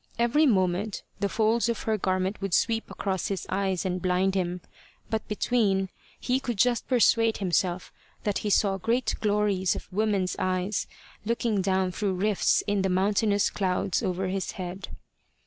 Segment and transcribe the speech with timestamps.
[0.17, 4.61] Every moment the folds of her garment would sweep across his eyes and blind him,
[5.11, 5.89] but between,
[6.19, 7.93] he could just persuade himself
[8.23, 10.87] that he saw great glories of woman's eyes
[11.23, 14.87] looking down through rifts in the mountainous clouds over his head.